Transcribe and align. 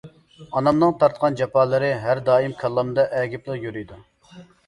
ئانامنىڭ 0.59 0.95
تارتقان 1.03 1.37
جاپالىرى 1.41 1.91
ھەر 2.05 2.23
دائىم 2.31 2.57
كاللامدا 2.63 3.07
ئەگىپلا 3.19 3.59
يۈرىدۇ! 3.67 4.01